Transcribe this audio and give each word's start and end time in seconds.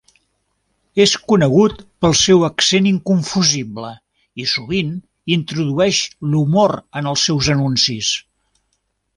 És 1.03 1.11
conegut 1.31 1.83
pel 2.05 2.15
seu 2.21 2.45
accent 2.47 2.87
inconfusible, 2.93 3.93
i 4.45 4.47
sovint 4.55 4.97
introdueix 5.39 6.03
l'humor 6.33 6.75
en 7.03 7.13
els 7.13 7.29
seus 7.31 7.55
anuncis. 7.59 8.15